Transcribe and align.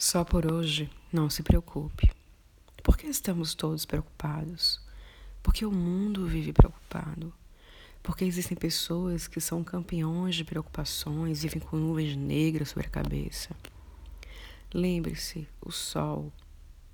Só 0.00 0.24
por 0.24 0.50
hoje, 0.50 0.90
não 1.12 1.28
se 1.28 1.42
preocupe. 1.42 2.10
Por 2.82 2.96
que 2.96 3.06
estamos 3.06 3.54
todos 3.54 3.84
preocupados? 3.84 4.80
Porque 5.42 5.66
o 5.66 5.70
mundo 5.70 6.26
vive 6.26 6.54
preocupado. 6.54 7.30
Porque 8.02 8.24
existem 8.24 8.56
pessoas 8.56 9.28
que 9.28 9.42
são 9.42 9.62
campeões 9.62 10.36
de 10.36 10.42
preocupações, 10.42 11.42
vivem 11.42 11.60
com 11.60 11.76
nuvens 11.76 12.16
negras 12.16 12.70
sobre 12.70 12.86
a 12.86 12.90
cabeça. 12.90 13.54
Lembre-se, 14.72 15.46
o 15.60 15.70
sol 15.70 16.32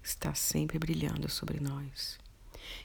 está 0.02 0.34
sempre 0.34 0.76
brilhando 0.76 1.30
sobre 1.30 1.60
nós. 1.60 2.18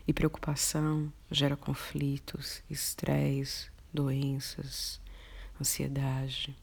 E 0.08 0.14
preocupação 0.14 1.12
gera 1.32 1.58
conflitos, 1.58 2.62
estresse, 2.70 3.72
doenças, 3.92 5.02
ansiedade. 5.60 6.56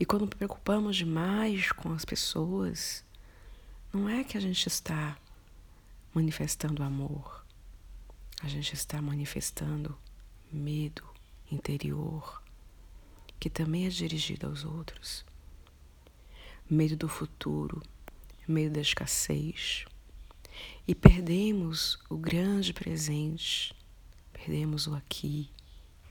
E 0.00 0.06
quando 0.06 0.28
preocupamos 0.28 0.96
demais 0.96 1.72
com 1.72 1.92
as 1.92 2.04
pessoas, 2.04 3.04
não 3.92 4.08
é 4.08 4.22
que 4.22 4.36
a 4.36 4.40
gente 4.40 4.68
está 4.68 5.18
manifestando 6.14 6.84
amor, 6.84 7.44
a 8.40 8.48
gente 8.48 8.74
está 8.74 9.02
manifestando 9.02 9.98
medo 10.52 11.04
interior, 11.50 12.42
que 13.40 13.50
também 13.50 13.86
é 13.86 13.88
dirigido 13.88 14.46
aos 14.46 14.64
outros. 14.64 15.24
Medo 16.70 16.96
do 16.96 17.08
futuro, 17.08 17.82
medo 18.46 18.74
da 18.74 18.80
escassez. 18.80 19.84
E 20.86 20.94
perdemos 20.94 21.98
o 22.08 22.16
grande 22.16 22.72
presente, 22.72 23.74
perdemos 24.32 24.86
o 24.86 24.94
aqui, 24.94 25.50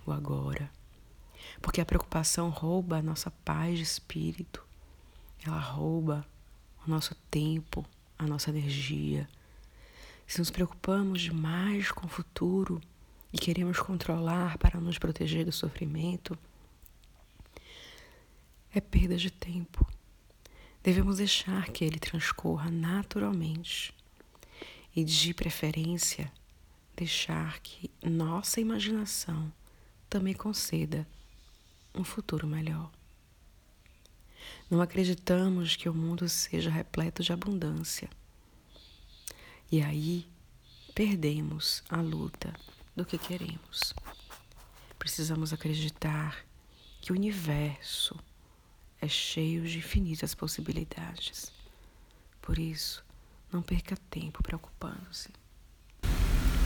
o 0.05 0.11
agora. 0.11 0.76
Porque 1.61 1.81
a 1.81 1.85
preocupação 1.85 2.49
rouba 2.49 2.97
a 2.97 3.01
nossa 3.01 3.31
paz 3.31 3.77
de 3.77 3.83
espírito, 3.83 4.63
ela 5.45 5.59
rouba 5.59 6.25
o 6.85 6.89
nosso 6.89 7.15
tempo, 7.29 7.85
a 8.17 8.25
nossa 8.25 8.49
energia. 8.49 9.27
Se 10.25 10.39
nos 10.39 10.51
preocupamos 10.51 11.21
demais 11.21 11.91
com 11.91 12.05
o 12.05 12.09
futuro 12.09 12.81
e 13.31 13.37
queremos 13.37 13.79
controlar 13.79 14.57
para 14.57 14.79
nos 14.79 14.97
proteger 14.97 15.45
do 15.45 15.51
sofrimento, 15.51 16.37
é 18.73 18.81
perda 18.81 19.15
de 19.17 19.31
tempo. 19.31 19.85
Devemos 20.83 21.17
deixar 21.17 21.69
que 21.69 21.83
ele 21.83 21.99
transcorra 21.99 22.69
naturalmente 22.69 23.93
e, 24.95 25.03
de 25.03 25.33
preferência, 25.33 26.31
deixar 26.95 27.59
que 27.59 27.91
nossa 28.03 28.61
imaginação 28.61 29.51
também 30.09 30.33
conceda 30.33 31.07
um 31.93 32.03
futuro 32.03 32.47
melhor. 32.47 32.91
Não 34.69 34.81
acreditamos 34.81 35.75
que 35.75 35.87
o 35.87 35.93
mundo 35.93 36.27
seja 36.27 36.69
repleto 36.69 37.23
de 37.23 37.31
abundância. 37.31 38.09
E 39.71 39.81
aí 39.81 40.27
perdemos 40.93 41.83
a 41.89 42.01
luta 42.01 42.53
do 42.95 43.05
que 43.05 43.17
queremos. 43.17 43.93
Precisamos 44.97 45.53
acreditar 45.53 46.37
que 47.01 47.11
o 47.11 47.15
universo 47.15 48.17
é 48.99 49.07
cheio 49.07 49.63
de 49.63 49.77
infinitas 49.77 50.33
possibilidades. 50.33 51.51
Por 52.41 52.57
isso, 52.57 53.03
não 53.51 53.61
perca 53.61 53.95
tempo 54.09 54.41
preocupando-se. 54.41 55.29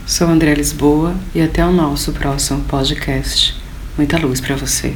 Sou 0.07 0.27
André 0.27 0.53
Lisboa 0.55 1.13
e 1.33 1.41
até 1.41 1.65
o 1.65 1.71
nosso 1.71 2.11
próximo 2.13 2.63
podcast. 2.65 3.53
Muita 3.97 4.17
luz 4.17 4.41
para 4.41 4.55
você. 4.55 4.95